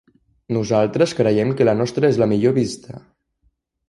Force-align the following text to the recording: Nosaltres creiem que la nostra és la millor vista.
Nosaltres 0.55 1.11
creiem 1.19 1.51
que 1.59 1.67
la 1.69 1.75
nostra 1.81 2.09
és 2.13 2.17
la 2.23 2.29
millor 2.33 2.57
vista. 2.57 2.97